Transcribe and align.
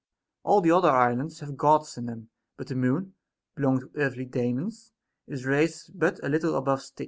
All 0.41 0.61
the 0.61 0.71
other 0.71 0.89
islands 0.89 1.41
have 1.41 1.55
Gods 1.55 1.95
in 1.95 2.07
them; 2.07 2.29
but 2.57 2.65
the 2.65 2.73
Moon, 2.75 3.13
belonging 3.55 3.81
to 3.81 3.91
earthly 3.97 4.25
Daemons, 4.25 4.93
is 5.27 5.45
raised 5.45 5.91
but 5.93 6.19
a 6.23 6.27
little 6.27 6.55
above 6.55 6.81
Styx. 6.81 6.99